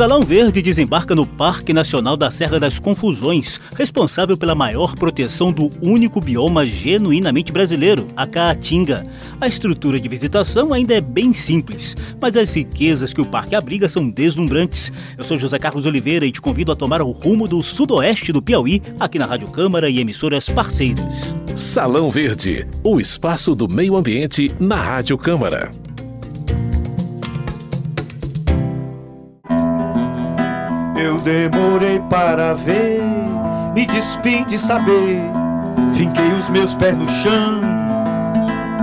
Salão 0.00 0.22
Verde 0.22 0.62
desembarca 0.62 1.14
no 1.14 1.26
Parque 1.26 1.74
Nacional 1.74 2.16
da 2.16 2.30
Serra 2.30 2.58
das 2.58 2.78
Confusões, 2.78 3.60
responsável 3.76 4.34
pela 4.34 4.54
maior 4.54 4.94
proteção 4.94 5.52
do 5.52 5.70
único 5.82 6.22
bioma 6.22 6.64
genuinamente 6.64 7.52
brasileiro, 7.52 8.06
a 8.16 8.26
Caatinga. 8.26 9.04
A 9.38 9.46
estrutura 9.46 10.00
de 10.00 10.08
visitação 10.08 10.72
ainda 10.72 10.94
é 10.94 11.02
bem 11.02 11.34
simples, 11.34 11.94
mas 12.18 12.34
as 12.34 12.54
riquezas 12.54 13.12
que 13.12 13.20
o 13.20 13.26
parque 13.26 13.54
abriga 13.54 13.90
são 13.90 14.08
deslumbrantes. 14.08 14.90
Eu 15.18 15.24
sou 15.24 15.38
José 15.38 15.58
Carlos 15.58 15.84
Oliveira 15.84 16.24
e 16.24 16.32
te 16.32 16.40
convido 16.40 16.72
a 16.72 16.76
tomar 16.76 17.02
o 17.02 17.10
rumo 17.10 17.46
do 17.46 17.62
sudoeste 17.62 18.32
do 18.32 18.40
Piauí, 18.40 18.82
aqui 18.98 19.18
na 19.18 19.26
Rádio 19.26 19.48
Câmara 19.48 19.90
e 19.90 19.98
emissoras 19.98 20.48
parceiras. 20.48 21.34
Salão 21.54 22.10
Verde, 22.10 22.66
o 22.82 22.98
espaço 22.98 23.54
do 23.54 23.68
meio 23.68 23.98
ambiente 23.98 24.50
na 24.58 24.76
Rádio 24.76 25.18
Câmara. 25.18 25.70
Eu 31.02 31.18
demorei 31.18 31.98
para 32.10 32.52
ver, 32.52 33.00
me 33.74 33.86
despi 33.86 34.44
de 34.44 34.58
saber. 34.58 35.18
Finquei 35.94 36.30
os 36.32 36.50
meus 36.50 36.74
pés 36.74 36.94
no 36.94 37.08
chão 37.08 37.62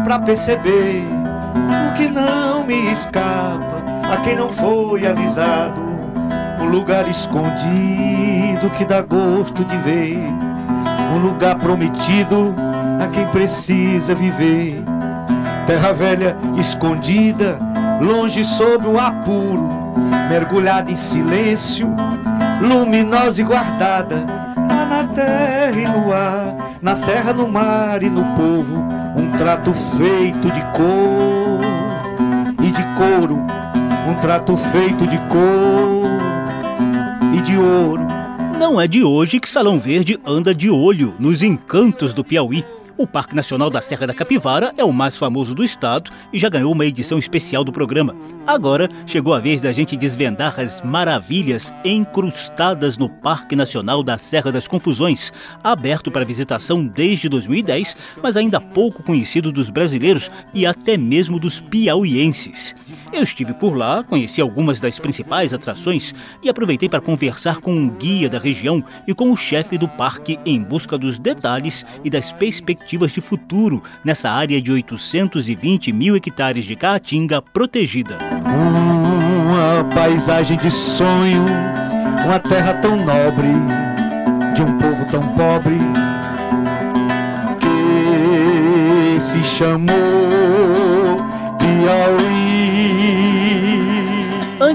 pra 0.04 0.18
perceber 0.18 1.04
o 1.88 1.94
que 1.94 2.08
não 2.08 2.66
me 2.66 2.92
escapa 2.92 3.84
a 4.12 4.18
quem 4.18 4.36
não 4.36 4.50
foi 4.50 5.06
avisado. 5.06 5.80
Um 6.60 6.66
lugar 6.66 7.08
escondido 7.08 8.68
que 8.76 8.84
dá 8.84 9.04
gosto 9.04 9.64
de 9.64 9.78
ver. 9.78 10.18
Um 11.14 11.20
lugar 11.20 11.60
prometido 11.60 12.56
a 13.00 13.08
quem 13.10 13.28
precisa 13.28 14.16
viver. 14.16 14.84
Terra 15.68 15.94
velha 15.94 16.36
escondida, 16.58 17.60
longe 18.02 18.44
sob 18.44 18.88
o 18.88 19.00
apuro 19.00 19.88
mergulhada 20.30 20.92
em 20.92 20.96
silêncio, 20.96 21.94
luminosa 22.62 23.42
e 23.42 23.44
guardada, 23.44 24.26
lá 24.56 24.86
na 24.86 25.04
terra 25.06 25.80
e 25.80 25.88
no 25.88 26.12
ar, 26.12 26.56
na 26.82 26.96
serra, 26.96 27.34
no 27.34 27.48
mar 27.48 28.02
e 28.04 28.10
no 28.10 28.24
povo, 28.36 28.84
um 29.16 29.32
trato 29.38 29.74
feito 29.74 30.52
de 30.52 30.62
cor 30.72 31.62
e 32.64 32.72
de 32.72 32.84
couro, 32.96 33.40
um 34.08 34.16
trato 34.16 34.58
feito 34.58 35.06
de 35.08 35.18
cor 35.28 36.10
e 37.34 37.42
de 37.42 37.58
ouro. 37.58 38.08
Não 38.58 38.82
é 38.82 38.88
de 38.88 39.04
hoje 39.04 39.40
que 39.40 39.48
Salão 39.48 39.80
Verde 39.80 40.20
anda 40.26 40.54
de 40.54 40.70
olho 40.70 41.14
nos 41.20 41.44
encantos 41.44 42.14
do 42.14 42.24
Piauí. 42.24 42.66
O 42.98 43.06
Parque 43.06 43.36
Nacional 43.36 43.70
da 43.70 43.80
Serra 43.80 44.08
da 44.08 44.14
Capivara 44.14 44.74
é 44.76 44.84
o 44.84 44.92
mais 44.92 45.16
famoso 45.16 45.54
do 45.54 45.64
estado 45.64 46.10
e 46.34 46.40
já 46.40 46.50
ganhou 46.50 46.72
uma 46.72 46.84
edição 46.84 47.20
especial 47.20 47.64
do 47.64 47.72
programa. 47.72 48.16
Agora 48.48 48.90
chegou 49.06 49.36
a 49.36 49.40
vez 49.40 49.62
da 49.62 49.72
gente 49.72 49.96
desvendar 49.96 50.60
as 50.60 50.82
maravilhas 50.82 51.72
encrustadas 51.86 52.98
no 52.98 53.08
Parque 53.08 53.56
Nacional 53.56 54.02
da 54.02 54.18
Serra 54.18 54.52
das 54.52 54.68
Confusões, 54.68 55.32
aberto 55.64 56.10
para 56.10 56.26
visitação 56.26 56.88
desde 56.88 57.30
2010, 57.30 57.96
mas 58.24 58.36
ainda 58.36 58.60
pouco 58.60 59.04
conhecido 59.04 59.52
dos 59.52 59.70
brasileiros 59.70 60.32
e 60.52 60.66
até 60.66 60.98
mesmo 60.98 61.40
dos 61.40 61.60
piauienses. 61.60 62.74
Eu 63.14 63.22
estive 63.22 63.54
por 63.54 63.78
lá, 63.78 64.04
conheci 64.04 64.42
algumas 64.42 64.80
das 64.80 64.98
principais 64.98 65.54
atrações 65.54 66.16
e 66.44 66.50
aproveitei 66.50 66.90
para 66.90 67.00
conversar 67.00 67.62
com 67.62 67.72
um 67.72 67.90
guia 67.90 68.28
da 68.28 68.40
região 68.40 68.84
e 69.08 69.14
com 69.14 69.32
o 69.32 69.38
chefe 69.38 69.78
do 69.78 69.88
parque 69.88 70.40
em 70.46 70.62
busca 70.62 70.98
dos 70.98 71.20
detalhes 71.20 71.86
e 72.04 72.10
das 72.10 72.32
perspectivas 72.32 72.87
de 73.12 73.20
futuro 73.20 73.84
nessa 74.04 74.30
área 74.30 74.62
de 74.62 74.72
820 74.72 75.92
mil 75.92 76.16
hectares 76.16 76.64
de 76.64 76.76
caatinga 76.76 77.42
protegida. 77.42 78.18
Uma 78.46 79.84
paisagem 79.94 80.58
de 80.58 80.72
sonho, 80.72 81.46
uma 82.26 82.40
terra 82.40 82.76
tão 82.76 82.96
nobre, 82.96 83.50
de 84.56 84.62
um 84.62 84.78
povo 84.78 85.06
tão 85.12 85.36
pobre, 85.36 85.78
que 87.60 89.20
se 89.20 89.44
chamou 89.44 90.77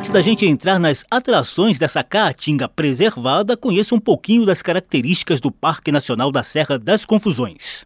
Antes 0.02 0.10
da 0.10 0.20
gente 0.20 0.44
entrar 0.44 0.80
nas 0.80 1.04
atrações 1.08 1.78
dessa 1.78 2.02
caatinga 2.02 2.68
preservada, 2.68 3.56
conheça 3.56 3.94
um 3.94 4.00
pouquinho 4.00 4.44
das 4.44 4.60
características 4.60 5.40
do 5.40 5.48
Parque 5.48 5.92
Nacional 5.92 6.32
da 6.32 6.42
Serra 6.42 6.76
das 6.76 7.06
Confusões. 7.06 7.84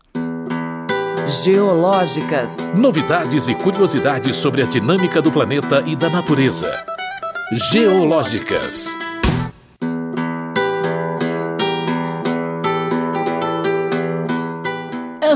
Geológicas. 1.44 2.56
Novidades 2.74 3.48
e 3.48 3.54
curiosidades 3.54 4.34
sobre 4.34 4.62
a 4.62 4.66
dinâmica 4.66 5.20
do 5.20 5.30
planeta 5.30 5.84
e 5.86 5.94
da 5.94 6.08
natureza. 6.08 6.86
Geológicas. 7.70 8.96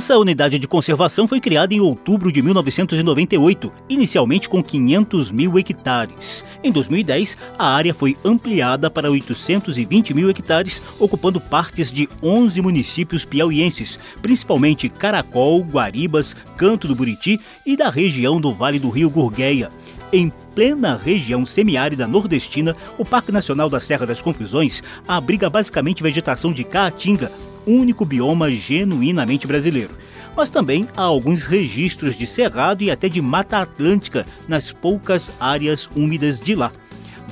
Essa 0.00 0.16
unidade 0.16 0.58
de 0.58 0.66
conservação 0.66 1.28
foi 1.28 1.38
criada 1.40 1.74
em 1.74 1.80
outubro 1.80 2.32
de 2.32 2.40
1998, 2.40 3.70
inicialmente 3.86 4.48
com 4.48 4.62
500 4.62 5.30
mil 5.30 5.58
hectares. 5.58 6.42
Em 6.64 6.72
2010, 6.72 7.36
a 7.58 7.68
área 7.74 7.92
foi 7.92 8.16
ampliada 8.24 8.90
para 8.90 9.10
820 9.10 10.14
mil 10.14 10.30
hectares, 10.30 10.80
ocupando 10.98 11.38
partes 11.38 11.92
de 11.92 12.08
11 12.22 12.62
municípios 12.62 13.26
piauienses, 13.26 13.98
principalmente 14.22 14.88
Caracol, 14.88 15.60
Guaribas, 15.60 16.34
Canto 16.56 16.88
do 16.88 16.94
Buriti 16.94 17.38
e 17.66 17.76
da 17.76 17.90
região 17.90 18.40
do 18.40 18.54
Vale 18.54 18.78
do 18.78 18.88
Rio 18.88 19.10
Gurgueia. 19.10 19.70
Em 20.10 20.32
plena 20.54 20.96
região 20.96 21.44
semiárida 21.44 22.06
nordestina, 22.06 22.74
o 22.96 23.04
Parque 23.04 23.30
Nacional 23.30 23.68
da 23.68 23.78
Serra 23.78 24.06
das 24.06 24.22
Confusões 24.22 24.82
abriga 25.06 25.50
basicamente 25.50 26.02
vegetação 26.02 26.54
de 26.54 26.64
caatinga, 26.64 27.30
único 27.66 28.04
bioma 28.04 28.50
genuinamente 28.50 29.46
brasileiro. 29.46 29.96
Mas 30.36 30.50
também 30.50 30.88
há 30.96 31.02
alguns 31.02 31.46
registros 31.46 32.16
de 32.16 32.26
cerrado 32.26 32.82
e 32.82 32.90
até 32.90 33.08
de 33.08 33.20
mata 33.20 33.58
atlântica 33.58 34.24
nas 34.48 34.72
poucas 34.72 35.32
áreas 35.40 35.88
úmidas 35.94 36.40
de 36.40 36.54
lá. 36.54 36.72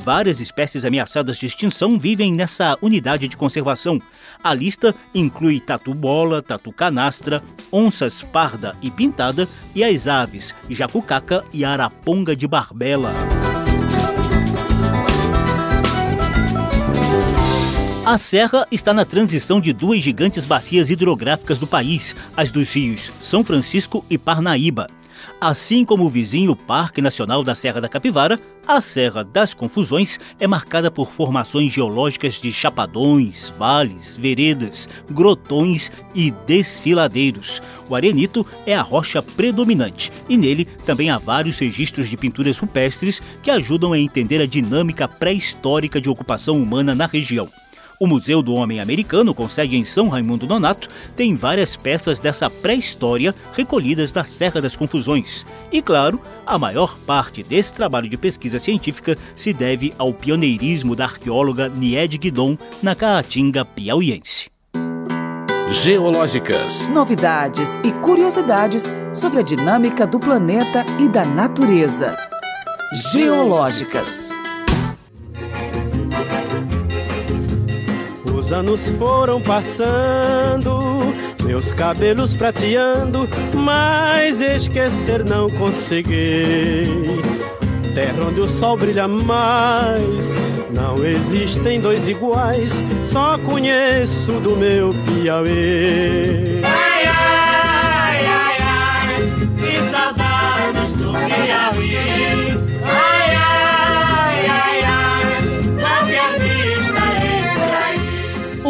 Várias 0.04 0.40
espécies 0.40 0.84
ameaçadas 0.84 1.36
de 1.38 1.46
extinção 1.46 1.98
vivem 1.98 2.32
nessa 2.32 2.78
unidade 2.80 3.28
de 3.28 3.36
conservação. 3.36 4.00
A 4.42 4.54
lista 4.54 4.94
inclui 5.14 5.60
tatu-bola, 5.60 6.40
tatu-canastra, 6.40 7.42
onças 7.72 8.22
parda 8.22 8.76
e 8.80 8.90
pintada 8.90 9.48
e 9.74 9.82
as 9.82 10.06
aves 10.06 10.54
jacucaca 10.70 11.44
e 11.52 11.64
araponga 11.64 12.34
de 12.34 12.46
barbela. 12.46 13.12
A 18.08 18.16
serra 18.16 18.66
está 18.70 18.94
na 18.94 19.04
transição 19.04 19.60
de 19.60 19.70
duas 19.70 20.02
gigantes 20.02 20.46
bacias 20.46 20.88
hidrográficas 20.88 21.58
do 21.58 21.66
país, 21.66 22.16
as 22.34 22.50
dos 22.50 22.72
rios 22.72 23.12
São 23.20 23.44
Francisco 23.44 24.02
e 24.08 24.16
Parnaíba. 24.16 24.86
Assim 25.38 25.84
como 25.84 26.04
o 26.04 26.08
vizinho 26.08 26.56
Parque 26.56 27.02
Nacional 27.02 27.44
da 27.44 27.54
Serra 27.54 27.82
da 27.82 27.88
Capivara, 27.88 28.40
a 28.66 28.80
Serra 28.80 29.22
das 29.22 29.52
Confusões 29.52 30.18
é 30.40 30.46
marcada 30.46 30.90
por 30.90 31.12
formações 31.12 31.70
geológicas 31.70 32.40
de 32.40 32.50
chapadões, 32.50 33.52
vales, 33.58 34.16
veredas, 34.16 34.88
grotões 35.10 35.92
e 36.14 36.30
desfiladeiros. 36.46 37.60
O 37.90 37.94
arenito 37.94 38.46
é 38.64 38.74
a 38.74 38.80
rocha 38.80 39.20
predominante 39.20 40.10
e 40.30 40.38
nele 40.38 40.64
também 40.64 41.10
há 41.10 41.18
vários 41.18 41.58
registros 41.58 42.08
de 42.08 42.16
pinturas 42.16 42.58
rupestres 42.58 43.20
que 43.42 43.50
ajudam 43.50 43.92
a 43.92 43.98
entender 43.98 44.40
a 44.40 44.46
dinâmica 44.46 45.06
pré-histórica 45.06 46.00
de 46.00 46.08
ocupação 46.08 46.56
humana 46.56 46.94
na 46.94 47.04
região. 47.04 47.50
O 48.00 48.06
Museu 48.06 48.40
do 48.42 48.54
Homem 48.54 48.78
Americano, 48.78 49.34
com 49.34 49.48
sede 49.48 49.76
em 49.76 49.84
São 49.84 50.08
Raimundo 50.08 50.46
Nonato, 50.46 50.88
tem 51.16 51.34
várias 51.34 51.76
peças 51.76 52.20
dessa 52.20 52.48
pré-história 52.48 53.34
recolhidas 53.54 54.12
da 54.12 54.22
Serra 54.22 54.60
das 54.60 54.76
Confusões. 54.76 55.44
E 55.72 55.82
claro, 55.82 56.20
a 56.46 56.56
maior 56.56 56.96
parte 57.04 57.42
desse 57.42 57.72
trabalho 57.72 58.08
de 58.08 58.16
pesquisa 58.16 58.60
científica 58.60 59.18
se 59.34 59.52
deve 59.52 59.92
ao 59.98 60.14
pioneirismo 60.14 60.94
da 60.94 61.04
arqueóloga 61.04 61.68
Nied 61.68 62.16
Guidon 62.18 62.56
na 62.80 62.94
Caatinga 62.94 63.64
piauiense. 63.64 64.48
Geológicas. 65.70 66.88
Novidades 66.88 67.76
e 67.84 67.92
curiosidades 68.00 68.90
sobre 69.12 69.40
a 69.40 69.42
dinâmica 69.42 70.06
do 70.06 70.20
planeta 70.20 70.86
e 70.98 71.08
da 71.08 71.24
natureza. 71.24 72.16
Geológicas. 73.12 74.30
Os 78.48 78.52
anos 78.54 78.88
foram 78.98 79.42
passando, 79.42 80.78
meus 81.44 81.74
cabelos 81.74 82.32
prateando, 82.32 83.28
mas 83.54 84.40
esquecer 84.40 85.22
não 85.22 85.50
consegui. 85.50 86.86
Terra 87.94 88.24
onde 88.26 88.40
o 88.40 88.48
sol 88.48 88.78
brilha 88.78 89.06
mais, 89.06 90.32
não 90.74 90.96
existem 91.04 91.78
dois 91.78 92.08
iguais, 92.08 92.82
só 93.04 93.36
conheço 93.36 94.32
do 94.40 94.56
meu 94.56 94.94
Piauí. 95.04 96.87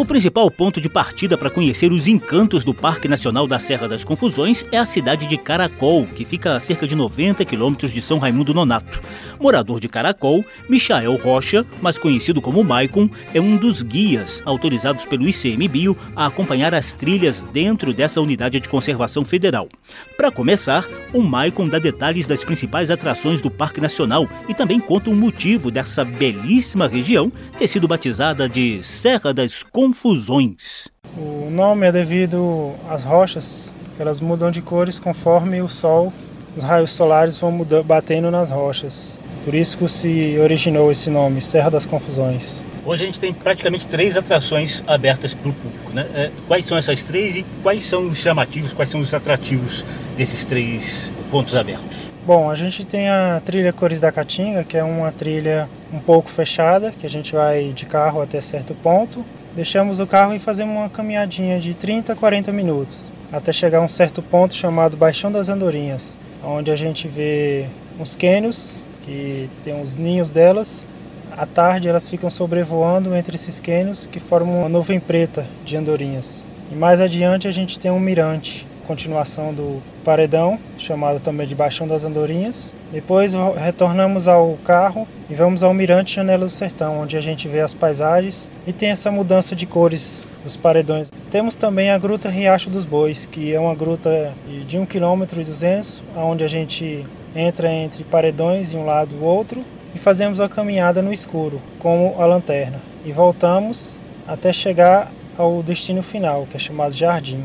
Principal 0.09 0.49
ponto 0.49 0.81
de 0.81 0.89
partida 0.89 1.37
para 1.37 1.51
conhecer 1.51 1.91
os 1.91 2.07
encantos 2.07 2.65
do 2.65 2.73
Parque 2.73 3.07
Nacional 3.07 3.45
da 3.45 3.59
Serra 3.59 3.87
das 3.87 4.03
Confusões 4.03 4.65
é 4.71 4.77
a 4.79 4.85
cidade 4.85 5.27
de 5.27 5.37
Caracol, 5.37 6.07
que 6.07 6.25
fica 6.25 6.55
a 6.55 6.59
cerca 6.59 6.87
de 6.87 6.95
90 6.95 7.45
quilômetros 7.45 7.93
de 7.93 8.01
São 8.01 8.17
Raimundo 8.17 8.51
Nonato. 8.51 8.99
Morador 9.39 9.79
de 9.79 9.87
Caracol, 9.87 10.43
Michael 10.67 11.15
Rocha, 11.15 11.65
mais 11.81 11.97
conhecido 11.97 12.41
como 12.41 12.63
Maicon, 12.63 13.09
é 13.33 13.39
um 13.39 13.55
dos 13.55 13.81
guias 13.81 14.41
autorizados 14.45 15.05
pelo 15.05 15.27
ICMBio 15.27 15.97
a 16.15 16.25
acompanhar 16.25 16.73
as 16.75 16.93
trilhas 16.93 17.41
dentro 17.53 17.93
dessa 17.93 18.19
unidade 18.19 18.59
de 18.59 18.67
conservação 18.67 19.23
federal. 19.23 19.69
Para 20.17 20.31
começar, 20.31 20.85
o 21.13 21.21
Maicon 21.21 21.69
dá 21.69 21.79
detalhes 21.79 22.27
das 22.27 22.43
principais 22.43 22.91
atrações 22.91 23.41
do 23.41 23.49
Parque 23.49 23.79
Nacional 23.79 24.27
e 24.47 24.53
também 24.53 24.79
conta 24.79 25.09
o 25.09 25.15
motivo 25.15 25.71
dessa 25.71 26.03
belíssima 26.03 26.87
região 26.87 27.31
ter 27.57 27.67
sido 27.67 27.87
batizada 27.87 28.49
de 28.49 28.83
Serra 28.83 29.33
das 29.33 29.63
Confusões. 29.63 30.89
O 31.17 31.49
nome 31.49 31.87
é 31.87 31.91
devido 31.91 32.73
às 32.89 33.03
rochas, 33.03 33.73
que 33.95 34.01
elas 34.01 34.19
mudam 34.19 34.51
de 34.51 34.61
cores 34.61 34.99
conforme 34.99 35.61
o 35.61 35.67
sol, 35.67 36.13
os 36.55 36.63
raios 36.63 36.91
solares 36.91 37.37
vão 37.37 37.51
mudando, 37.51 37.85
batendo 37.85 38.29
nas 38.29 38.49
rochas. 38.49 39.19
Por 39.49 39.55
isso 39.55 39.79
que 39.79 39.89
se 39.89 40.37
originou 40.37 40.91
esse 40.91 41.09
nome, 41.09 41.41
Serra 41.41 41.71
das 41.71 41.83
Confusões. 41.83 42.63
Hoje 42.85 43.01
a 43.01 43.05
gente 43.07 43.19
tem 43.19 43.33
praticamente 43.33 43.87
três 43.87 44.15
atrações 44.15 44.83
abertas 44.85 45.33
para 45.33 45.49
o 45.49 45.53
público. 45.53 45.91
Né? 45.91 46.05
É, 46.13 46.31
quais 46.47 46.65
são 46.65 46.77
essas 46.77 47.03
três 47.03 47.35
e 47.35 47.43
quais 47.63 47.83
são 47.83 48.07
os 48.09 48.19
chamativos, 48.19 48.73
quais 48.73 48.91
são 48.91 48.99
os 48.99 49.11
atrativos 49.11 49.83
desses 50.15 50.45
três 50.45 51.11
pontos 51.31 51.55
abertos? 51.55 52.11
Bom, 52.27 52.47
a 52.47 52.53
gente 52.53 52.85
tem 52.85 53.09
a 53.09 53.41
trilha 53.43 53.73
Cores 53.73 53.99
da 53.99 54.11
Caatinga, 54.11 54.63
que 54.63 54.77
é 54.77 54.83
uma 54.83 55.11
trilha 55.11 55.67
um 55.91 55.97
pouco 55.97 56.29
fechada, 56.29 56.91
que 56.91 57.07
a 57.07 57.09
gente 57.09 57.33
vai 57.33 57.73
de 57.73 57.87
carro 57.87 58.21
até 58.21 58.39
certo 58.41 58.75
ponto. 58.75 59.25
Deixamos 59.55 59.99
o 59.99 60.05
carro 60.05 60.35
e 60.35 60.37
fazemos 60.37 60.75
uma 60.75 60.91
caminhadinha 60.91 61.59
de 61.59 61.73
30 61.73 62.13
a 62.13 62.15
40 62.15 62.51
minutos, 62.51 63.11
até 63.31 63.51
chegar 63.51 63.79
a 63.79 63.81
um 63.81 63.89
certo 63.89 64.21
ponto 64.21 64.53
chamado 64.53 64.95
Baixão 64.95 65.31
das 65.31 65.49
Andorinhas, 65.49 66.19
onde 66.43 66.69
a 66.69 66.75
gente 66.75 67.07
vê 67.07 67.65
uns 67.99 68.15
cânions 68.15 68.87
que 69.09 69.49
tem 69.63 69.81
os 69.81 69.95
ninhos 69.95 70.29
delas. 70.29 70.87
À 71.35 71.45
tarde 71.47 71.87
elas 71.87 72.07
ficam 72.07 72.29
sobrevoando 72.29 73.15
entre 73.15 73.35
esses 73.35 73.59
cânions 73.59 74.05
que 74.05 74.19
formam 74.19 74.59
uma 74.59 74.69
nuvem 74.69 74.99
preta 74.99 75.47
de 75.65 75.75
andorinhas. 75.75 76.45
E 76.71 76.75
mais 76.75 77.01
adiante 77.01 77.47
a 77.47 77.51
gente 77.51 77.79
tem 77.79 77.89
um 77.89 77.99
mirante, 77.99 78.67
continuação 78.85 79.51
do 79.51 79.81
paredão, 80.03 80.59
chamado 80.77 81.19
também 81.19 81.47
de 81.47 81.55
Baixão 81.55 81.87
das 81.87 82.03
Andorinhas. 82.03 82.73
Depois 82.91 83.33
retornamos 83.57 84.27
ao 84.27 84.59
carro 84.63 85.07
e 85.27 85.33
vamos 85.33 85.63
ao 85.63 85.73
mirante 85.73 86.15
Janela 86.15 86.45
do 86.45 86.51
Sertão, 86.51 87.01
onde 87.01 87.17
a 87.17 87.21
gente 87.21 87.47
vê 87.47 87.61
as 87.61 87.73
paisagens 87.73 88.51
e 88.67 88.73
tem 88.73 88.89
essa 88.89 89.11
mudança 89.11 89.55
de 89.55 89.65
cores 89.65 90.27
dos 90.43 90.55
paredões. 90.55 91.11
Temos 91.31 91.55
também 91.55 91.89
a 91.89 91.97
Gruta 91.97 92.29
Riacho 92.29 92.69
dos 92.69 92.85
Bois, 92.85 93.25
que 93.25 93.53
é 93.53 93.59
uma 93.59 93.73
gruta 93.73 94.33
de 94.67 94.77
1,2 94.77 94.87
km, 94.87 96.03
onde 96.15 96.43
a 96.43 96.47
gente 96.47 97.05
entra 97.35 97.71
entre 97.71 98.03
paredões 98.03 98.71
de 98.71 98.77
um 98.77 98.85
lado 98.85 99.15
e 99.15 99.23
outro 99.23 99.63
e 99.93 99.99
fazemos 99.99 100.39
a 100.39 100.49
caminhada 100.49 101.01
no 101.01 101.13
escuro, 101.13 101.61
como 101.79 102.15
a 102.17 102.25
lanterna, 102.25 102.81
e 103.05 103.11
voltamos 103.11 103.99
até 104.27 104.53
chegar 104.53 105.11
ao 105.37 105.63
destino 105.63 106.03
final, 106.03 106.45
que 106.47 106.55
é 106.55 106.59
chamado 106.59 106.95
Jardim. 106.95 107.43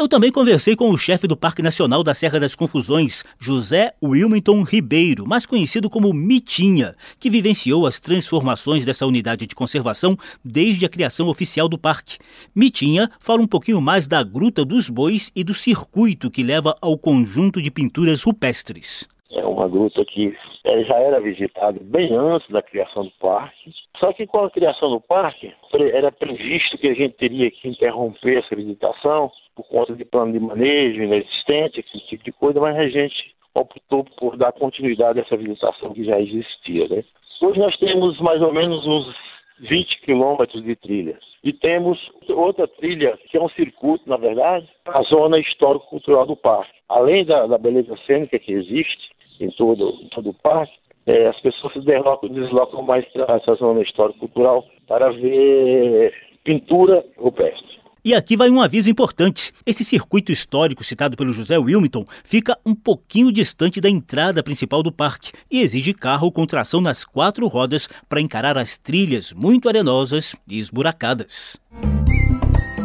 Eu 0.00 0.08
também 0.08 0.32
conversei 0.32 0.74
com 0.74 0.88
o 0.90 0.96
chefe 0.96 1.26
do 1.26 1.36
Parque 1.36 1.60
Nacional 1.60 2.02
da 2.02 2.14
Serra 2.14 2.40
das 2.40 2.54
Confusões, 2.54 3.22
José 3.38 3.92
Wilmington 4.02 4.62
Ribeiro, 4.62 5.26
mais 5.26 5.44
conhecido 5.44 5.90
como 5.90 6.14
Mitinha, 6.14 6.96
que 7.18 7.28
vivenciou 7.28 7.86
as 7.86 8.00
transformações 8.00 8.86
dessa 8.86 9.04
unidade 9.04 9.46
de 9.46 9.54
conservação 9.54 10.16
desde 10.42 10.86
a 10.86 10.88
criação 10.88 11.28
oficial 11.28 11.68
do 11.68 11.76
parque. 11.76 12.16
Mitinha 12.54 13.10
fala 13.20 13.42
um 13.42 13.46
pouquinho 13.46 13.78
mais 13.78 14.06
da 14.06 14.22
Gruta 14.22 14.64
dos 14.64 14.88
Bois 14.88 15.30
e 15.36 15.44
do 15.44 15.52
circuito 15.52 16.30
que 16.30 16.42
leva 16.42 16.74
ao 16.80 16.96
conjunto 16.96 17.60
de 17.60 17.70
pinturas 17.70 18.22
rupestres. 18.22 19.06
É 19.32 19.44
uma 19.44 19.68
gruta 19.68 20.04
que 20.04 20.36
é, 20.64 20.84
já 20.84 20.98
era 20.98 21.20
visitada 21.20 21.78
bem 21.80 22.12
antes 22.14 22.48
da 22.50 22.60
criação 22.60 23.04
do 23.04 23.12
parque. 23.20 23.72
Só 23.98 24.12
que 24.12 24.26
com 24.26 24.44
a 24.44 24.50
criação 24.50 24.90
do 24.90 25.00
parque, 25.00 25.52
era 25.92 26.10
previsto 26.10 26.78
que 26.78 26.88
a 26.88 26.94
gente 26.94 27.14
teria 27.14 27.50
que 27.50 27.68
interromper 27.68 28.38
essa 28.38 28.56
visitação 28.56 29.30
por 29.54 29.68
conta 29.68 29.94
de 29.94 30.04
plano 30.04 30.32
de 30.32 30.40
manejo 30.40 31.02
inexistente, 31.02 31.80
esse 31.80 32.06
tipo 32.06 32.24
de 32.24 32.32
coisa, 32.32 32.60
mas 32.60 32.76
a 32.76 32.88
gente 32.88 33.34
optou 33.54 34.04
por 34.18 34.36
dar 34.36 34.52
continuidade 34.52 35.18
a 35.18 35.22
essa 35.22 35.36
visitação 35.36 35.92
que 35.92 36.04
já 36.04 36.20
existia. 36.20 36.88
Né? 36.88 37.04
Hoje 37.42 37.58
nós 37.58 37.76
temos 37.78 38.18
mais 38.20 38.40
ou 38.42 38.52
menos 38.52 38.86
uns 38.86 39.14
20 39.60 40.00
quilômetros 40.02 40.62
de 40.64 40.74
trilha. 40.76 41.18
E 41.42 41.52
temos 41.52 41.98
outra 42.28 42.66
trilha, 42.68 43.18
que 43.28 43.36
é 43.36 43.40
um 43.40 43.48
circuito, 43.50 44.08
na 44.08 44.16
verdade, 44.16 44.68
a 44.86 45.02
zona 45.02 45.38
histórico-cultural 45.40 46.26
do 46.26 46.36
parque. 46.36 46.72
Além 46.88 47.24
da, 47.24 47.46
da 47.46 47.58
beleza 47.58 47.96
cênica 48.06 48.38
que 48.38 48.52
existe, 48.52 49.10
em 49.40 49.50
todo, 49.50 49.98
em 50.02 50.08
todo 50.08 50.30
o 50.30 50.34
parque, 50.34 50.72
é, 51.06 51.26
as 51.26 51.40
pessoas 51.40 51.72
se 51.72 51.80
deslocam, 51.80 52.28
deslocam 52.28 52.82
mais 52.82 53.04
para 53.12 53.36
essa 53.36 53.54
zona 53.54 53.82
histórico-cultural 53.82 54.64
para 54.86 55.10
ver 55.10 56.12
pintura 56.44 57.04
rupestre. 57.16 57.80
E 58.02 58.14
aqui 58.14 58.34
vai 58.34 58.48
um 58.48 58.62
aviso 58.62 58.88
importante. 58.88 59.52
Esse 59.66 59.84
circuito 59.84 60.32
histórico 60.32 60.82
citado 60.82 61.16
pelo 61.18 61.34
José 61.34 61.58
Wilmington 61.58 62.04
fica 62.24 62.58
um 62.64 62.74
pouquinho 62.74 63.30
distante 63.30 63.78
da 63.78 63.90
entrada 63.90 64.42
principal 64.42 64.82
do 64.82 64.90
parque 64.90 65.32
e 65.50 65.60
exige 65.60 65.92
carro 65.92 66.32
com 66.32 66.46
tração 66.46 66.80
nas 66.80 67.04
quatro 67.04 67.46
rodas 67.46 67.88
para 68.08 68.20
encarar 68.20 68.56
as 68.56 68.78
trilhas 68.78 69.34
muito 69.34 69.68
arenosas 69.68 70.34
e 70.48 70.58
esburacadas. 70.58 71.60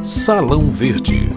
Salão 0.04 0.70
Verde 0.70 1.30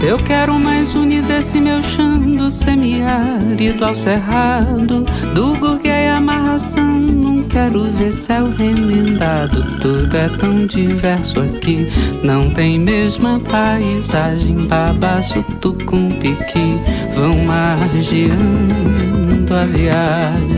Eu 0.00 0.16
quero 0.16 0.58
mais 0.58 0.94
unir 0.94 1.22
desse 1.22 1.60
meu 1.60 1.82
chão 1.82 2.20
do 2.20 2.50
semiárido 2.50 3.84
ao 3.84 3.94
cerrado, 3.94 5.04
do 5.34 5.58
gurguei 5.58 6.08
amarração. 6.08 7.00
Não 7.00 7.42
quero 7.42 7.84
ver 7.92 8.14
céu 8.14 8.48
remendado, 8.48 9.62
tudo 9.80 10.16
é 10.16 10.28
tão 10.28 10.66
diverso 10.66 11.40
aqui. 11.40 11.88
Não 12.22 12.48
tem 12.50 12.78
mesma 12.78 13.40
paisagem, 13.40 14.56
babaço, 14.68 15.42
tucum, 15.60 16.10
piqui. 16.10 16.80
Vão 17.14 17.36
margeando 17.44 19.54
a 19.54 19.64
viagem. 19.64 20.57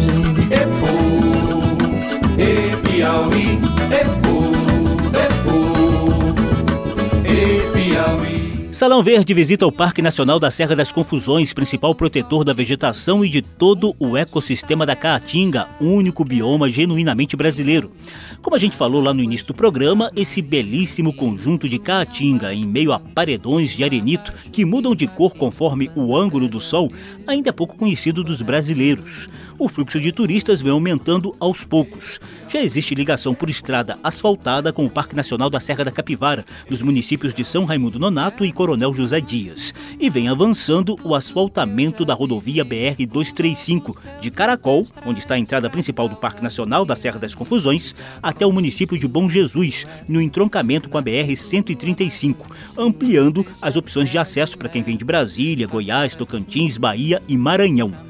Salão 8.80 9.02
Verde 9.02 9.34
visita 9.34 9.66
o 9.66 9.70
Parque 9.70 10.00
Nacional 10.00 10.40
da 10.40 10.50
Serra 10.50 10.74
das 10.74 10.90
Confusões, 10.90 11.52
principal 11.52 11.94
protetor 11.94 12.44
da 12.44 12.54
vegetação 12.54 13.22
e 13.22 13.28
de 13.28 13.42
todo 13.42 13.92
o 14.00 14.16
ecossistema 14.16 14.86
da 14.86 14.96
Caatinga, 14.96 15.68
único 15.78 16.24
bioma 16.24 16.66
genuinamente 16.66 17.36
brasileiro. 17.36 17.92
Como 18.40 18.56
a 18.56 18.58
gente 18.58 18.74
falou 18.74 19.02
lá 19.02 19.12
no 19.12 19.22
início 19.22 19.48
do 19.48 19.52
programa, 19.52 20.10
esse 20.16 20.40
belíssimo 20.40 21.12
conjunto 21.12 21.68
de 21.68 21.78
Caatinga, 21.78 22.54
em 22.54 22.64
meio 22.64 22.90
a 22.90 22.98
paredões 22.98 23.76
de 23.76 23.84
arenito 23.84 24.32
que 24.50 24.64
mudam 24.64 24.94
de 24.94 25.06
cor 25.06 25.34
conforme 25.34 25.90
o 25.94 26.16
ângulo 26.16 26.48
do 26.48 26.58
sol, 26.58 26.90
ainda 27.26 27.50
é 27.50 27.52
pouco 27.52 27.76
conhecido 27.76 28.24
dos 28.24 28.40
brasileiros. 28.40 29.28
O 29.60 29.68
fluxo 29.68 30.00
de 30.00 30.10
turistas 30.10 30.62
vem 30.62 30.72
aumentando 30.72 31.36
aos 31.38 31.64
poucos. 31.64 32.18
Já 32.48 32.62
existe 32.62 32.94
ligação 32.94 33.34
por 33.34 33.50
estrada 33.50 33.98
asfaltada 34.02 34.72
com 34.72 34.86
o 34.86 34.90
Parque 34.90 35.14
Nacional 35.14 35.50
da 35.50 35.60
Serra 35.60 35.84
da 35.84 35.90
Capivara, 35.90 36.46
nos 36.70 36.80
municípios 36.80 37.34
de 37.34 37.44
São 37.44 37.66
Raimundo 37.66 37.98
Nonato 37.98 38.42
e 38.42 38.52
Coronel 38.52 38.94
José 38.94 39.20
Dias. 39.20 39.74
E 40.00 40.08
vem 40.08 40.30
avançando 40.30 40.96
o 41.04 41.14
asfaltamento 41.14 42.06
da 42.06 42.14
rodovia 42.14 42.64
BR-235, 42.64 43.98
de 44.18 44.30
Caracol, 44.30 44.86
onde 45.04 45.18
está 45.18 45.34
a 45.34 45.38
entrada 45.38 45.68
principal 45.68 46.08
do 46.08 46.16
Parque 46.16 46.42
Nacional 46.42 46.86
da 46.86 46.96
Serra 46.96 47.18
das 47.18 47.34
Confusões, 47.34 47.94
até 48.22 48.46
o 48.46 48.52
município 48.52 48.98
de 48.98 49.06
Bom 49.06 49.28
Jesus, 49.28 49.86
no 50.08 50.22
entroncamento 50.22 50.88
com 50.88 50.96
a 50.96 51.02
BR-135, 51.02 52.34
ampliando 52.78 53.46
as 53.60 53.76
opções 53.76 54.08
de 54.08 54.16
acesso 54.16 54.56
para 54.56 54.70
quem 54.70 54.82
vem 54.82 54.96
de 54.96 55.04
Brasília, 55.04 55.66
Goiás, 55.66 56.16
Tocantins, 56.16 56.78
Bahia 56.78 57.22
e 57.28 57.36
Maranhão. 57.36 58.09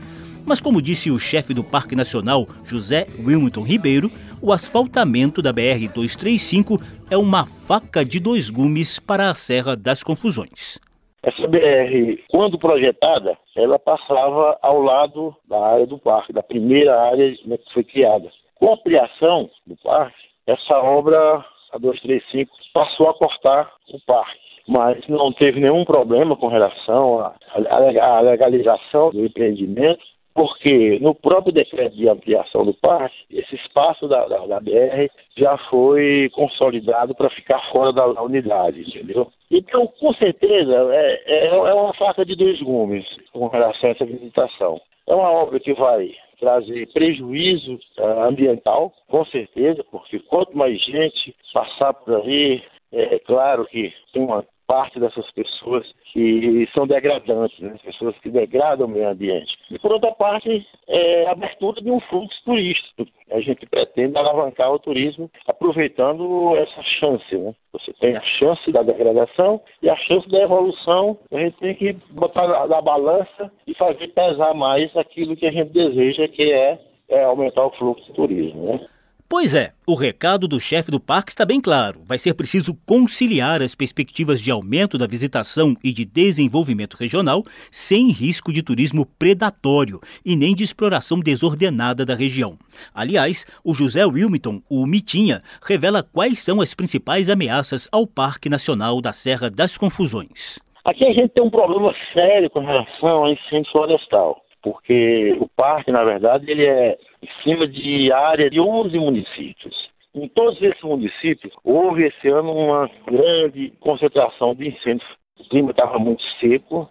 Mas, 0.51 0.61
como 0.61 0.83
disse 0.83 1.13
o 1.13 1.17
chefe 1.17 1.55
do 1.55 1.63
Parque 1.63 1.95
Nacional, 1.95 2.45
José 2.65 3.07
Wilmington 3.25 3.63
Ribeiro, 3.63 4.11
o 4.43 4.51
asfaltamento 4.51 5.41
da 5.41 5.55
BR-235 5.55 6.83
é 7.09 7.17
uma 7.17 7.47
faca 7.47 8.05
de 8.05 8.19
dois 8.19 8.51
gumes 8.51 8.99
para 8.99 9.31
a 9.31 9.35
Serra 9.37 9.77
das 9.77 10.03
Confusões. 10.03 10.81
Essa 11.23 11.47
BR, 11.47 12.19
quando 12.29 12.59
projetada, 12.59 13.39
ela 13.57 13.79
passava 13.79 14.59
ao 14.61 14.83
lado 14.83 15.33
da 15.49 15.65
área 15.65 15.87
do 15.87 16.01
parque, 16.01 16.33
da 16.33 16.43
primeira 16.43 17.01
área 17.01 17.33
que 17.33 17.73
foi 17.73 17.85
criada. 17.85 18.29
Com 18.57 18.71
a 18.71 18.75
ampliação 18.75 19.49
do 19.65 19.77
parque, 19.77 20.19
essa 20.49 20.79
obra, 20.79 21.45
a 21.73 21.79
235, 21.79 22.51
passou 22.75 23.09
a 23.09 23.15
cortar 23.15 23.71
o 23.95 24.01
parque. 24.05 24.41
Mas 24.67 25.07
não 25.07 25.33
teve 25.33 25.61
nenhum 25.61 25.85
problema 25.85 26.35
com 26.35 26.49
relação 26.49 27.21
à 27.21 28.21
legalização 28.21 29.11
do 29.13 29.25
empreendimento. 29.25 30.11
Porque 30.35 30.99
no 31.01 31.15
próprio 31.15 31.53
decreto 31.53 31.97
de 31.97 32.09
ampliação 32.09 32.63
do 32.63 32.75
parque, 32.75 33.17
esse 33.31 33.57
espaço 33.57 34.07
da, 34.09 34.27
da, 34.27 34.47
da 34.47 34.61
BR 34.61 35.11
já 35.37 35.57
foi 35.69 36.31
consolidado 36.33 37.15
para 37.15 37.31
ficar 37.31 37.61
fora 37.73 37.93
da, 37.93 38.13
da, 38.13 38.23
unidade, 38.23 38.81
entendeu? 38.81 39.31
Então, 39.51 39.87
com 39.87 40.13
certeza, 40.15 40.73
é, 40.93 41.23
é, 41.27 41.47
é 41.49 41.75
uma 41.75 41.95
faca 41.95 42.25
de 42.25 42.37
dois 42.37 42.61
gumes 42.63 43.05
com 43.33 43.49
relação 43.49 43.91
a 43.91 43.93
essa 43.93 44.05
visitação. 44.05 44.81
É 45.09 45.15
uma 45.15 45.31
obra 45.31 45.59
que 45.59 45.73
vai 45.75 46.15
trazer 46.39 46.89
prejuízo 46.93 47.79
uh, 47.99 48.23
ambiental, 48.23 48.93
com 49.09 49.25
certeza, 49.27 49.85
porque 49.91 50.19
quanto 50.21 50.57
mais 50.57 50.81
gente 50.83 51.35
passar 51.53 51.93
por 51.93 52.15
ali, 52.15 52.63
é, 52.93 53.17
é 53.17 53.19
claro 53.19 53.67
que 53.67 53.93
uma 54.17 54.45
parte 54.67 55.01
dessas 55.01 55.29
pessoas 55.33 55.87
que 56.21 56.69
são 56.75 56.87
degradantes, 56.87 57.59
né? 57.61 57.75
pessoas 57.83 58.15
que 58.19 58.29
degradam 58.29 58.87
o 58.87 58.91
meio 58.91 59.09
ambiente. 59.09 59.57
E 59.71 59.79
por 59.79 59.93
outra 59.93 60.13
parte, 60.13 60.67
é 60.87 61.27
a 61.27 61.33
abertura 61.33 61.81
de 61.81 61.91
um 61.91 62.01
fluxo 62.01 62.45
turístico. 62.45 63.07
A 63.31 63.41
gente 63.41 63.65
pretende 63.67 64.19
alavancar 64.19 64.71
o 64.71 64.79
turismo 64.79 65.31
aproveitando 65.47 66.55
essa 66.57 66.83
chance. 66.83 67.37
Né? 67.37 67.55
Você 67.73 67.93
tem 67.95 68.17
a 68.17 68.21
chance 68.21 68.71
da 68.71 68.83
degradação 68.83 69.63
e 69.83 69.89
a 69.89 69.97
chance 69.97 70.29
da 70.29 70.43
evolução. 70.43 71.19
A 71.33 71.39
gente 71.39 71.57
tem 71.59 71.75
que 71.75 71.93
botar 72.11 72.47
na, 72.47 72.67
na 72.67 72.83
balança 72.83 73.51
e 73.67 73.75
fazer 73.75 74.09
pesar 74.09 74.53
mais 74.53 74.95
aquilo 74.97 75.37
que 75.37 75.47
a 75.47 75.53
gente 75.53 75.73
deseja, 75.73 76.29
que 76.29 76.53
é, 76.53 76.79
é 77.09 77.25
aumentar 77.25 77.65
o 77.65 77.71
fluxo 77.71 78.05
de 78.07 78.13
turismo. 78.13 78.67
Né? 78.67 78.89
Pois 79.33 79.55
é, 79.55 79.71
o 79.87 79.95
recado 79.95 80.49
do 80.49 80.59
chefe 80.59 80.91
do 80.91 80.99
parque 80.99 81.31
está 81.31 81.47
bem 81.47 81.61
claro. 81.61 82.01
Vai 82.05 82.19
ser 82.19 82.35
preciso 82.35 82.75
conciliar 82.85 83.63
as 83.63 83.77
perspectivas 83.77 84.41
de 84.41 84.51
aumento 84.51 84.99
da 84.99 85.07
visitação 85.07 85.77
e 85.85 85.93
de 85.93 86.05
desenvolvimento 86.05 86.97
regional 86.97 87.45
sem 87.71 88.11
risco 88.11 88.53
de 88.53 88.61
turismo 88.61 89.07
predatório 89.07 90.01
e 90.27 90.35
nem 90.35 90.53
de 90.53 90.65
exploração 90.65 91.21
desordenada 91.21 92.05
da 92.05 92.17
região. 92.17 92.59
Aliás, 92.93 93.47
o 93.63 93.73
José 93.73 94.05
Wilmington, 94.05 94.63
o 94.69 94.85
Mitinha, 94.85 95.43
revela 95.63 96.03
quais 96.03 96.41
são 96.41 96.61
as 96.61 96.75
principais 96.75 97.31
ameaças 97.31 97.89
ao 97.93 98.09
Parque 98.09 98.49
Nacional 98.49 99.01
da 99.01 99.13
Serra 99.13 99.49
das 99.49 99.79
Confusões. 99.79 100.59
Aqui 100.85 101.07
a 101.07 101.13
gente 101.13 101.29
tem 101.29 101.45
um 101.45 101.51
problema 101.51 101.95
sério 102.19 102.51
com 102.51 102.67
relação 102.67 103.27
a 103.27 103.31
incêndio 103.31 103.71
florestal 103.71 104.43
porque 104.63 105.37
o 105.41 105.49
parque, 105.49 105.91
na 105.91 106.05
verdade, 106.05 106.51
ele 106.51 106.67
é 106.67 106.99
em 107.23 107.29
cima 107.43 107.67
de 107.67 108.13
área 108.13 108.51
de 108.51 108.61
11 108.61 108.99
municípios. 108.99 109.91
Em 110.15 110.29
todos 110.29 110.61
esses 110.61 110.83
municípios, 110.83 111.53
houve 111.65 112.07
esse 112.07 112.29
ano 112.29 112.53
uma 112.53 112.91
grande 113.07 113.73
concentração 113.81 114.55
de 114.55 114.69
incêndios. 114.69 115.09
O 115.39 115.49
clima 115.49 115.71
estava 115.71 115.99
muito 115.99 116.23
seco, 116.41 116.89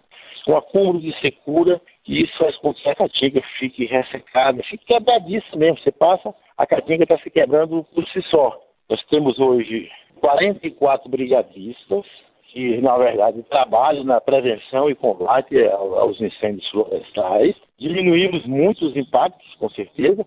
um 0.48 0.56
acúmulo 0.56 1.00
de 1.00 1.12
secura, 1.20 1.80
e 2.08 2.22
isso 2.22 2.36
faz 2.38 2.56
com 2.56 2.72
que 2.74 2.88
a 2.88 2.94
caatinga 2.94 3.42
fique 3.58 3.84
ressecada, 3.84 4.62
fique 4.64 4.86
quebradiça 4.86 5.56
mesmo. 5.56 5.78
Você 5.78 5.92
passa, 5.92 6.34
a 6.56 6.66
caatinga 6.66 7.04
está 7.04 7.18
se 7.18 7.30
quebrando 7.30 7.84
por 7.94 8.06
si 8.08 8.22
só. 8.22 8.58
Nós 8.88 9.04
temos 9.06 9.38
hoje 9.38 9.88
44 10.20 11.08
brigadistas, 11.08 12.04
que, 12.52 12.80
na 12.80 12.96
verdade, 12.98 13.42
trabalham 13.50 14.04
na 14.04 14.20
prevenção 14.20 14.90
e 14.90 14.94
combate 14.94 15.56
aos 15.68 16.20
incêndios 16.20 16.68
florestais. 16.70 17.54
Diminuímos 17.78 18.44
muitos 18.46 18.96
impactos, 18.96 19.54
com 19.58 19.68
certeza. 19.70 20.26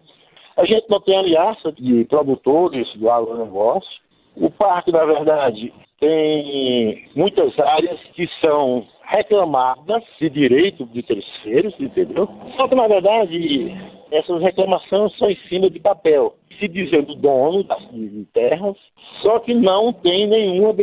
A 0.55 0.65
gente 0.65 0.89
não 0.89 1.01
tem 1.01 1.17
aliança 1.17 1.71
de 1.71 2.05
produtores 2.05 2.87
do 2.95 3.09
agronegócio. 3.09 4.01
O 4.35 4.49
parque, 4.49 4.91
na 4.91 5.05
verdade, 5.05 5.73
tem 5.99 7.07
muitas 7.15 7.57
áreas 7.59 7.99
que 8.13 8.27
são 8.41 8.85
reclamadas 9.15 10.03
de 10.19 10.29
direito 10.29 10.85
de 10.85 11.03
terceiros, 11.03 11.73
entendeu? 11.79 12.27
Só 12.55 12.67
que, 12.67 12.75
na 12.75 12.87
verdade, 12.87 13.75
essas 14.11 14.41
reclamações 14.41 15.15
são 15.17 15.29
em 15.29 15.37
cima 15.49 15.69
de 15.69 15.79
papel 15.79 16.35
se 16.59 16.67
dizendo 16.67 17.15
dono 17.15 17.63
de 17.91 18.25
terras, 18.33 18.75
só 19.21 19.39
que 19.39 19.53
não 19.53 19.93
tem 19.93 20.27
nenhuma, 20.27 20.73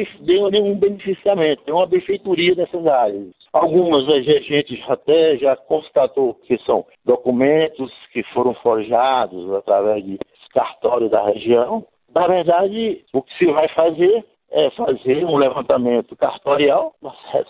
nenhum 0.51 0.75
beneficiamento, 0.77 1.63
tem 1.65 1.75
uma 1.75 1.87
benfeitoria 1.87 2.55
dessas 2.55 2.87
áreas. 2.87 3.29
Algumas 3.53 4.09
a 4.09 4.21
gente 4.21 4.83
até 4.89 5.37
já 5.39 5.57
constatou 5.57 6.35
que 6.47 6.57
são 6.59 6.87
documentos 7.05 7.93
que 8.13 8.23
foram 8.33 8.55
forjados 8.55 9.53
através 9.55 10.05
de 10.05 10.19
cartório 10.55 11.09
da 11.09 11.25
região. 11.25 11.85
Na 12.15 12.27
verdade, 12.27 13.05
o 13.13 13.23
que 13.23 13.39
se 13.39 13.47
vai 13.47 13.69
fazer 13.69 14.25
é 14.53 14.71
fazer 14.71 15.25
um 15.25 15.37
levantamento 15.37 16.17
cartorial, 16.17 16.95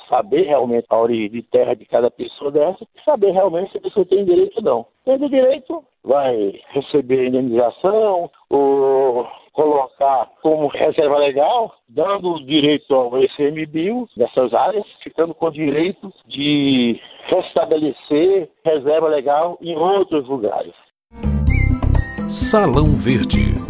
saber 0.09 0.43
realmente 0.43 0.87
a 0.91 0.99
origem 0.99 1.31
de 1.31 1.43
terra 1.43 1.75
de 1.75 1.87
cada 1.87 2.11
pessoa 2.11 2.51
dessa 2.51 2.85
e 2.85 3.05
saber 3.05 3.31
realmente 3.31 3.73
se 3.73 3.79
a 3.79 3.81
pessoa 3.81 4.05
tem 4.05 4.25
direito 4.25 4.59
ou 4.59 4.63
não. 4.63 4.87
Tendo 5.05 5.29
direito, 5.29 5.83
vai 6.05 6.61
receber 6.69 7.29
indenização 7.29 8.31
ou 8.51 9.27
colocar 9.53 10.31
como 10.43 10.69
reserva 10.69 11.19
legal, 11.19 11.75
dando 11.89 12.45
direito 12.45 12.95
ao 12.95 13.19
ICMBio 13.23 14.09
dessas 14.17 14.53
áreas, 14.55 14.87
ficando 15.03 15.35
com 15.35 15.51
direito 15.51 16.13
de 16.27 17.01
restabelecer 17.25 18.49
reserva 18.65 19.09
legal 19.09 19.59
em 19.61 19.77
outros 19.77 20.27
lugares. 20.29 20.73
Salão 22.29 22.95
Verde 22.95 23.70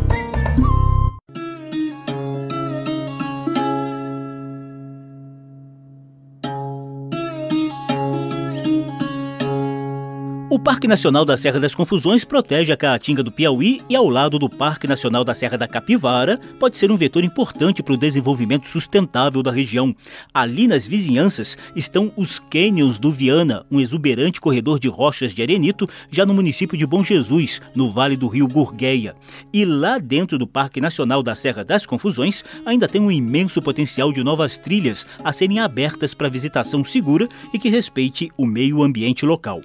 O 10.50 10.59
Parque 10.59 10.88
Nacional 10.88 11.25
da 11.25 11.37
Serra 11.37 11.61
das 11.61 11.76
Confusões 11.76 12.25
protege 12.25 12.73
a 12.73 12.76
Caatinga 12.76 13.23
do 13.23 13.30
Piauí 13.30 13.83
e, 13.88 13.95
ao 13.95 14.09
lado 14.09 14.37
do 14.37 14.50
Parque 14.50 14.88
Nacional 14.88 15.23
da 15.23 15.33
Serra 15.33 15.57
da 15.57 15.69
Capivara, 15.69 16.40
pode 16.59 16.76
ser 16.76 16.90
um 16.90 16.97
vetor 16.97 17.23
importante 17.23 17.85
para 17.85 17.95
o 17.95 17.97
desenvolvimento 17.97 18.66
sustentável 18.66 19.45
da 19.45 19.52
região. 19.52 19.95
Ali 20.35 20.66
nas 20.66 20.88
vizinhanças 20.88 21.57
estão 21.76 22.12
os 22.16 22.40
Canyons 22.40 22.99
do 22.99 23.12
Viana, 23.12 23.64
um 23.71 23.78
exuberante 23.78 24.40
corredor 24.40 24.80
de 24.80 24.88
rochas 24.88 25.33
de 25.33 25.40
arenito, 25.40 25.88
já 26.11 26.26
no 26.26 26.35
município 26.35 26.76
de 26.76 26.85
Bom 26.85 27.04
Jesus, 27.04 27.62
no 27.73 27.88
vale 27.88 28.16
do 28.16 28.26
rio 28.26 28.49
Gurgueia. 28.49 29.14
E 29.52 29.64
lá 29.64 29.99
dentro 29.99 30.37
do 30.37 30.49
Parque 30.49 30.80
Nacional 30.80 31.23
da 31.23 31.37
Serra 31.37 31.62
das 31.62 31.87
Confusões 31.87 32.42
ainda 32.66 32.88
tem 32.88 33.00
um 33.00 33.12
imenso 33.12 33.62
potencial 33.62 34.12
de 34.12 34.25
novas 34.25 34.59
trilhas 34.59 35.07
a 35.23 35.33
serem 35.33 35.61
abertas 35.61 36.12
para 36.12 36.28
visitação 36.28 36.85
segura 36.85 37.28
e 37.54 37.59
que 37.59 37.69
respeite 37.69 38.33
o 38.37 38.45
meio 38.45 38.83
ambiente 38.83 39.25
local. 39.25 39.62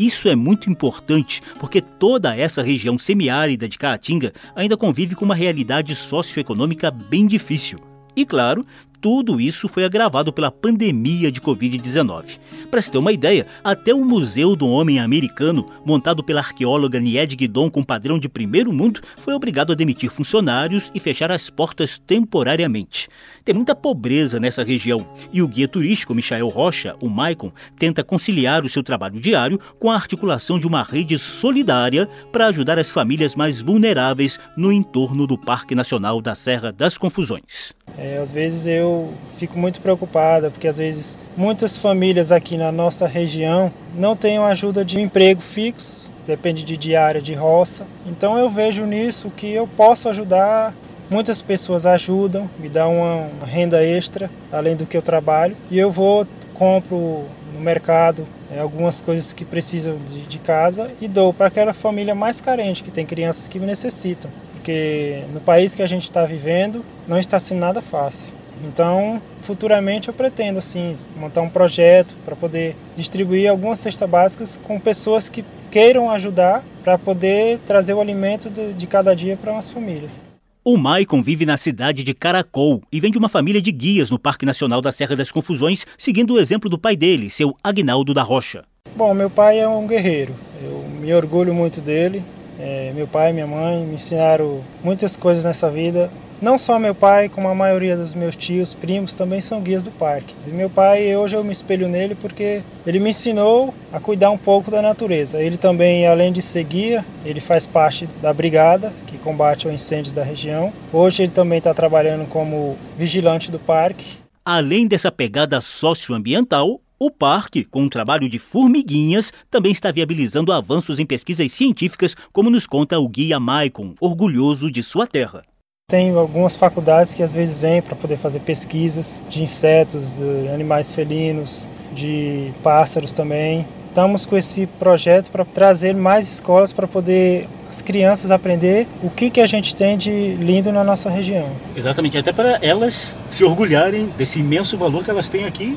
Isso 0.00 0.30
é 0.30 0.34
muito 0.34 0.70
importante 0.70 1.42
porque 1.60 1.82
toda 1.82 2.34
essa 2.34 2.62
região 2.62 2.96
semiárida 2.96 3.68
de 3.68 3.76
Caatinga 3.76 4.32
ainda 4.56 4.74
convive 4.74 5.14
com 5.14 5.26
uma 5.26 5.34
realidade 5.34 5.94
socioeconômica 5.94 6.90
bem 6.90 7.26
difícil. 7.26 7.78
E 8.16 8.24
claro, 8.24 8.64
tudo 9.00 9.40
isso 9.40 9.68
foi 9.68 9.84
agravado 9.84 10.32
pela 10.32 10.50
pandemia 10.50 11.32
de 11.32 11.40
Covid-19. 11.40 12.38
Para 12.70 12.82
se 12.82 12.90
ter 12.90 12.98
uma 12.98 13.12
ideia, 13.12 13.46
até 13.64 13.94
o 13.94 14.04
Museu 14.04 14.54
do 14.54 14.68
Homem 14.68 15.00
Americano, 15.00 15.66
montado 15.84 16.22
pela 16.22 16.40
arqueóloga 16.40 17.00
Nied 17.00 17.34
Guidon 17.34 17.70
com 17.70 17.82
padrão 17.82 18.18
de 18.18 18.28
primeiro 18.28 18.72
mundo, 18.72 19.00
foi 19.16 19.34
obrigado 19.34 19.72
a 19.72 19.74
demitir 19.74 20.10
funcionários 20.10 20.90
e 20.94 21.00
fechar 21.00 21.32
as 21.32 21.48
portas 21.48 21.98
temporariamente. 21.98 23.08
Tem 23.44 23.54
muita 23.54 23.74
pobreza 23.74 24.38
nessa 24.38 24.62
região 24.62 25.06
e 25.32 25.40
o 25.40 25.48
guia 25.48 25.66
turístico 25.66 26.14
Michael 26.14 26.48
Rocha, 26.48 26.94
o 27.00 27.08
Maicon, 27.08 27.50
tenta 27.78 28.04
conciliar 28.04 28.64
o 28.64 28.68
seu 28.68 28.82
trabalho 28.82 29.18
diário 29.18 29.58
com 29.78 29.90
a 29.90 29.94
articulação 29.94 30.58
de 30.58 30.66
uma 30.66 30.82
rede 30.82 31.18
solidária 31.18 32.06
para 32.30 32.46
ajudar 32.46 32.78
as 32.78 32.90
famílias 32.90 33.34
mais 33.34 33.60
vulneráveis 33.60 34.38
no 34.56 34.70
entorno 34.70 35.26
do 35.26 35.38
Parque 35.38 35.74
Nacional 35.74 36.20
da 36.20 36.34
Serra 36.34 36.70
das 36.70 36.98
Confusões. 36.98 37.72
É, 37.96 38.18
às 38.18 38.30
vezes 38.30 38.66
eu 38.66 38.89
fico 39.36 39.58
muito 39.58 39.80
preocupada 39.80 40.50
porque 40.50 40.68
às 40.68 40.78
vezes 40.78 41.16
muitas 41.36 41.76
famílias 41.76 42.30
aqui 42.30 42.56
na 42.56 42.70
nossa 42.70 43.06
região 43.06 43.72
não 43.94 44.14
têm 44.14 44.38
ajuda 44.38 44.84
de 44.84 44.96
um 44.96 45.00
emprego 45.00 45.40
fixo, 45.40 46.10
depende 46.26 46.64
de 46.64 46.76
diária 46.76 47.20
de 47.20 47.34
roça. 47.34 47.86
Então 48.06 48.38
eu 48.38 48.48
vejo 48.48 48.84
nisso 48.84 49.30
que 49.36 49.50
eu 49.50 49.66
posso 49.66 50.08
ajudar 50.08 50.74
Muitas 51.10 51.42
pessoas 51.42 51.86
ajudam, 51.86 52.48
me 52.56 52.68
dão 52.68 52.98
uma, 52.98 53.44
renda 53.44 53.84
extra, 53.84 54.30
além 54.52 54.76
do 54.76 54.86
que 54.86 54.96
eu 54.96 55.02
trabalho, 55.02 55.56
e 55.68 55.76
eu 55.76 55.90
vou, 55.90 56.24
compro 56.54 57.24
no 57.52 57.58
mercado 57.58 58.24
é, 58.48 58.60
algumas 58.60 59.02
coisas 59.02 59.32
que 59.32 59.44
precisam 59.44 59.98
de, 59.98 60.20
de 60.20 60.38
casa 60.38 60.92
e 61.00 61.08
dou 61.08 61.34
para 61.34 61.48
aquela 61.48 61.74
família 61.74 62.14
mais 62.14 62.40
carente, 62.40 62.84
que 62.84 62.92
tem 62.92 63.04
crianças 63.04 63.48
que 63.48 63.58
necessitam. 63.58 64.30
Porque 64.52 65.24
no 65.34 65.40
país 65.40 65.74
que 65.74 65.82
a 65.82 65.86
gente 65.86 66.04
está 66.04 66.24
vivendo, 66.24 66.84
não 67.08 67.18
está 67.18 67.40
sendo 67.40 67.58
nada 67.58 67.82
fácil. 67.82 68.32
Então, 68.64 69.20
futuramente 69.40 70.08
eu 70.08 70.14
pretendo 70.14 70.58
assim 70.58 70.96
montar 71.16 71.42
um 71.42 71.48
projeto 71.48 72.16
para 72.24 72.36
poder 72.36 72.76
distribuir 72.96 73.50
algumas 73.50 73.78
cestas 73.78 74.08
básicas 74.08 74.60
com 74.62 74.78
pessoas 74.78 75.28
que 75.28 75.44
queiram 75.70 76.10
ajudar 76.10 76.64
para 76.82 76.98
poder 76.98 77.58
trazer 77.66 77.94
o 77.94 78.00
alimento 78.00 78.50
de, 78.50 78.86
cada 78.86 79.14
dia 79.14 79.36
para 79.36 79.56
as 79.56 79.70
famílias. 79.70 80.28
O 80.62 80.76
Maicon 80.76 81.22
vive 81.22 81.46
na 81.46 81.56
cidade 81.56 82.02
de 82.02 82.12
Caracol 82.12 82.82
e 82.92 83.00
vem 83.00 83.10
de 83.10 83.16
uma 83.16 83.28
família 83.28 83.62
de 83.62 83.72
guias 83.72 84.10
no 84.10 84.18
Parque 84.18 84.44
Nacional 84.44 84.82
da 84.82 84.92
Serra 84.92 85.16
das 85.16 85.30
Confusões, 85.30 85.86
seguindo 85.96 86.34
o 86.34 86.38
exemplo 86.38 86.68
do 86.68 86.78
pai 86.78 86.96
dele, 86.96 87.30
seu 87.30 87.54
Agnaldo 87.64 88.12
da 88.12 88.22
Rocha. 88.22 88.64
Bom, 88.94 89.14
meu 89.14 89.30
pai 89.30 89.58
é 89.58 89.68
um 89.68 89.86
guerreiro. 89.86 90.34
Eu 90.62 90.84
me 91.00 91.14
orgulho 91.14 91.54
muito 91.54 91.80
dele. 91.80 92.22
É, 92.58 92.92
meu 92.94 93.06
pai 93.06 93.30
e 93.30 93.32
minha 93.32 93.46
mãe 93.46 93.82
me 93.86 93.94
ensinaram 93.94 94.62
muitas 94.84 95.16
coisas 95.16 95.44
nessa 95.44 95.70
vida. 95.70 96.10
Não 96.40 96.56
só 96.56 96.78
meu 96.78 96.94
pai, 96.94 97.28
como 97.28 97.48
a 97.48 97.54
maioria 97.54 97.94
dos 97.94 98.14
meus 98.14 98.34
tios, 98.34 98.72
primos, 98.72 99.12
também 99.12 99.42
são 99.42 99.60
guias 99.60 99.84
do 99.84 99.90
parque. 99.90 100.34
E 100.46 100.50
meu 100.50 100.70
pai, 100.70 101.14
hoje 101.14 101.36
eu 101.36 101.44
me 101.44 101.52
espelho 101.52 101.86
nele 101.86 102.14
porque 102.14 102.62
ele 102.86 102.98
me 102.98 103.10
ensinou 103.10 103.74
a 103.92 104.00
cuidar 104.00 104.30
um 104.30 104.38
pouco 104.38 104.70
da 104.70 104.80
natureza. 104.80 105.42
Ele 105.42 105.58
também, 105.58 106.06
além 106.06 106.32
de 106.32 106.40
ser 106.40 106.64
guia, 106.64 107.04
ele 107.26 107.40
faz 107.40 107.66
parte 107.66 108.08
da 108.22 108.32
brigada 108.32 108.90
que 109.06 109.18
combate 109.18 109.68
os 109.68 109.74
incêndios 109.74 110.14
da 110.14 110.22
região. 110.22 110.72
Hoje 110.90 111.24
ele 111.24 111.32
também 111.32 111.58
está 111.58 111.74
trabalhando 111.74 112.26
como 112.26 112.78
vigilante 112.96 113.50
do 113.50 113.58
parque. 113.58 114.16
Além 114.42 114.86
dessa 114.86 115.12
pegada 115.12 115.60
socioambiental, 115.60 116.80
o 116.98 117.10
parque, 117.10 117.64
com 117.64 117.82
um 117.82 117.88
trabalho 117.88 118.30
de 118.30 118.38
formiguinhas, 118.38 119.30
também 119.50 119.72
está 119.72 119.92
viabilizando 119.92 120.52
avanços 120.52 120.98
em 120.98 121.04
pesquisas 121.04 121.52
científicas, 121.52 122.14
como 122.32 122.48
nos 122.48 122.66
conta 122.66 122.98
o 122.98 123.08
guia 123.08 123.38
Maicon, 123.38 123.94
orgulhoso 124.00 124.70
de 124.70 124.82
sua 124.82 125.06
terra. 125.06 125.42
Tem 125.90 126.14
algumas 126.14 126.54
faculdades 126.54 127.14
que 127.14 127.22
às 127.22 127.34
vezes 127.34 127.58
vêm 127.58 127.82
para 127.82 127.96
poder 127.96 128.16
fazer 128.16 128.38
pesquisas 128.38 129.24
de 129.28 129.42
insetos, 129.42 130.18
de 130.18 130.48
animais 130.48 130.92
felinos, 130.92 131.68
de 131.92 132.52
pássaros 132.62 133.12
também. 133.12 133.66
Estamos 133.88 134.24
com 134.24 134.36
esse 134.36 134.66
projeto 134.78 135.32
para 135.32 135.44
trazer 135.44 135.96
mais 135.96 136.32
escolas 136.32 136.72
para 136.72 136.86
poder 136.86 137.48
as 137.68 137.82
crianças 137.82 138.30
aprender 138.30 138.86
o 139.02 139.10
que, 139.10 139.30
que 139.30 139.40
a 139.40 139.46
gente 139.48 139.74
tem 139.74 139.98
de 139.98 140.36
lindo 140.36 140.70
na 140.70 140.84
nossa 140.84 141.10
região. 141.10 141.48
Exatamente, 141.76 142.16
até 142.16 142.32
para 142.32 142.60
elas 142.62 143.16
se 143.28 143.42
orgulharem 143.42 144.06
desse 144.16 144.38
imenso 144.38 144.78
valor 144.78 145.02
que 145.02 145.10
elas 145.10 145.28
têm 145.28 145.44
aqui 145.44 145.76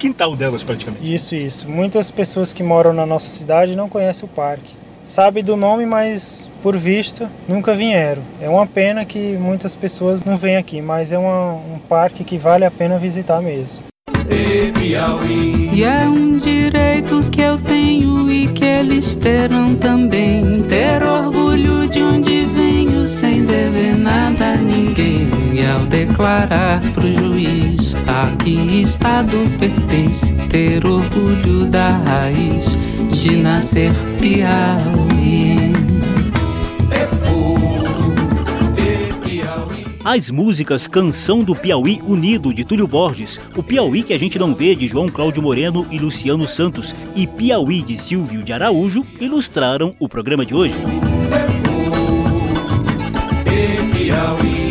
quintal 0.00 0.34
delas 0.34 0.64
praticamente. 0.64 1.14
Isso, 1.14 1.36
isso. 1.36 1.68
Muitas 1.68 2.10
pessoas 2.10 2.52
que 2.52 2.62
moram 2.64 2.92
na 2.92 3.06
nossa 3.06 3.28
cidade 3.28 3.76
não 3.76 3.88
conhecem 3.88 4.28
o 4.28 4.28
parque 4.28 4.74
sabe 5.04 5.42
do 5.42 5.56
nome, 5.56 5.84
mas 5.86 6.50
por 6.62 6.76
visto 6.76 7.28
nunca 7.48 7.74
vieram. 7.74 8.22
É 8.40 8.48
uma 8.48 8.66
pena 8.66 9.04
que 9.04 9.36
muitas 9.38 9.76
pessoas 9.76 10.22
não 10.22 10.36
vêm 10.36 10.56
aqui, 10.56 10.80
mas 10.80 11.12
é 11.12 11.18
uma, 11.18 11.52
um 11.52 11.78
parque 11.88 12.24
que 12.24 12.38
vale 12.38 12.64
a 12.64 12.70
pena 12.70 12.98
visitar 12.98 13.40
mesmo. 13.40 13.84
E 15.72 15.84
é 15.84 16.08
um 16.08 16.38
direito 16.38 17.22
que 17.30 17.40
eu 17.40 17.58
tenho 17.58 18.30
e 18.30 18.48
que 18.48 18.64
eles 18.64 19.14
terão 19.16 19.74
também. 19.74 20.62
Ter 20.62 21.02
orgulho 21.02 21.86
de 21.88 22.02
onde 22.02 22.44
venho 22.46 23.06
sem 23.06 23.44
dever 23.44 23.96
nada 23.96 24.52
a 24.52 24.56
ninguém. 24.56 25.28
E 25.52 25.66
ao 25.66 25.80
declarar 25.80 26.80
pro 26.92 27.12
juiz 27.12 27.94
a 28.06 28.34
que 28.36 28.82
estado 28.82 29.36
pertence, 29.58 30.34
ter 30.48 30.84
orgulho 30.86 31.66
da 31.66 31.88
raiz 31.88 32.93
de 33.24 33.36
nascer 33.38 33.90
piauiense. 34.20 35.74
As 40.04 40.28
músicas 40.28 40.86
Canção 40.86 41.42
do 41.42 41.56
Piauí 41.56 42.02
Unido, 42.06 42.52
de 42.52 42.64
Túlio 42.64 42.86
Borges, 42.86 43.40
O 43.56 43.62
Piauí 43.62 44.02
que 44.02 44.12
a 44.12 44.18
gente 44.18 44.38
não 44.38 44.54
vê, 44.54 44.74
de 44.74 44.86
João 44.86 45.08
Cláudio 45.08 45.42
Moreno 45.42 45.86
e 45.90 45.98
Luciano 45.98 46.46
Santos, 46.46 46.94
e 47.16 47.26
Piauí, 47.26 47.80
de 47.80 47.96
Silvio 47.96 48.42
de 48.42 48.52
Araújo, 48.52 49.06
ilustraram 49.18 49.94
o 49.98 50.06
programa 50.06 50.44
de 50.44 50.54
hoje. 50.54 50.74
Piauí. 53.96 54.63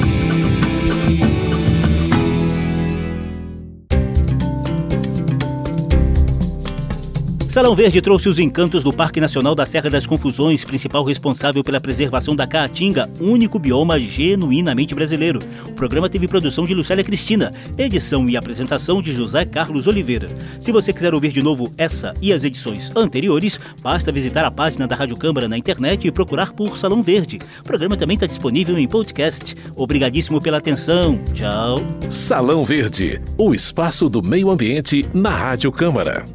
Salão 7.53 7.75
Verde 7.75 8.01
trouxe 8.01 8.27
os 8.27 8.39
encantos 8.39 8.83
do 8.83 8.91
Parque 8.91 9.21
Nacional 9.21 9.53
da 9.53 9.63
Serra 9.63 9.87
das 9.87 10.07
Confusões, 10.07 10.65
principal 10.65 11.03
responsável 11.03 11.63
pela 11.63 11.79
preservação 11.79 12.35
da 12.35 12.47
caatinga, 12.47 13.07
único 13.19 13.59
bioma 13.59 13.99
genuinamente 13.99 14.95
brasileiro. 14.95 15.39
O 15.67 15.71
programa 15.71 16.09
teve 16.09 16.27
produção 16.27 16.65
de 16.65 16.73
Lucélia 16.73 17.03
Cristina, 17.03 17.53
edição 17.77 18.27
e 18.27 18.35
apresentação 18.35 19.03
de 19.03 19.13
José 19.13 19.45
Carlos 19.45 19.85
Oliveira. 19.85 20.29
Se 20.59 20.71
você 20.71 20.91
quiser 20.91 21.13
ouvir 21.13 21.31
de 21.31 21.43
novo 21.43 21.71
essa 21.77 22.15
e 22.19 22.33
as 22.33 22.43
edições 22.43 22.91
anteriores, 22.95 23.59
basta 23.83 24.11
visitar 24.11 24.43
a 24.43 24.49
página 24.49 24.87
da 24.87 24.95
Rádio 24.95 25.15
Câmara 25.15 25.47
na 25.47 25.55
internet 25.55 26.07
e 26.07 26.11
procurar 26.11 26.53
por 26.53 26.75
Salão 26.75 27.03
Verde. 27.03 27.37
O 27.59 27.63
programa 27.63 27.95
também 27.95 28.15
está 28.15 28.25
disponível 28.25 28.79
em 28.79 28.87
podcast. 28.87 29.55
Obrigadíssimo 29.75 30.41
pela 30.41 30.57
atenção. 30.57 31.19
Tchau. 31.35 31.81
Salão 32.09 32.65
Verde, 32.65 33.21
o 33.37 33.53
espaço 33.53 34.09
do 34.09 34.23
meio 34.23 34.49
ambiente 34.49 35.05
na 35.13 35.29
Rádio 35.29 35.71
Câmara. 35.71 36.25